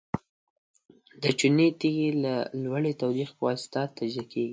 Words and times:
د 1.21 1.23
چونې 1.39 1.67
تیږې 1.79 2.09
د 2.23 2.25
لوړې 2.63 2.93
تودوخې 2.99 3.35
په 3.37 3.41
واسطه 3.47 3.81
تجزیه 3.95 4.25
کیږي. 4.31 4.49